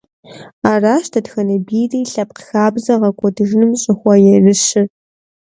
Аращ 0.71 1.05
дэтхэнэ 1.13 1.55
бийри 1.67 2.01
лъэпкъ 2.11 2.41
хабзэхэр 2.47 3.01
гъэкӀуэдыжыным 3.03 3.71
щӀыхуэерыщыр. 3.81 4.87